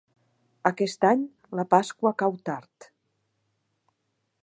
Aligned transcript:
Aquest 0.69 1.05
any 1.09 1.21
la 1.61 1.67
Pasqua 1.75 2.15
cau 2.25 2.41
tard. 2.51 2.91